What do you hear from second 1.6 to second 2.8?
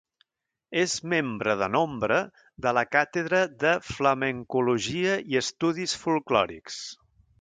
de nombre de